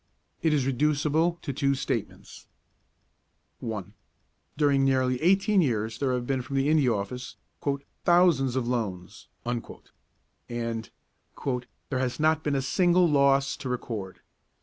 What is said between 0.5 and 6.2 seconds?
is reducible to two statements: 1. During nearly eighteen years there